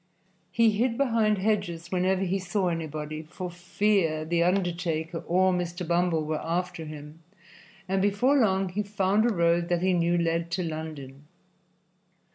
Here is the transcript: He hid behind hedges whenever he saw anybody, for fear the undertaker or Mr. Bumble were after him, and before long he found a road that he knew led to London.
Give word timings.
He 0.51 0.71
hid 0.71 0.97
behind 0.97 1.37
hedges 1.37 1.91
whenever 1.91 2.23
he 2.23 2.39
saw 2.39 2.69
anybody, 2.69 3.21
for 3.21 3.51
fear 3.51 4.25
the 4.25 4.41
undertaker 4.41 5.19
or 5.27 5.53
Mr. 5.53 5.87
Bumble 5.87 6.25
were 6.25 6.41
after 6.43 6.85
him, 6.85 7.21
and 7.87 8.01
before 8.01 8.35
long 8.39 8.69
he 8.69 8.81
found 8.81 9.29
a 9.29 9.29
road 9.31 9.69
that 9.69 9.83
he 9.83 9.93
knew 9.93 10.17
led 10.17 10.49
to 10.53 10.63
London. 10.63 11.27